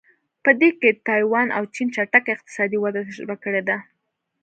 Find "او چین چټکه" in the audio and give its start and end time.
1.57-2.29